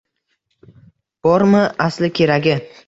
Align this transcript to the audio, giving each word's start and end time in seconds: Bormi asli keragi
Bormi 1.29 1.63
asli 1.89 2.15
keragi 2.21 2.63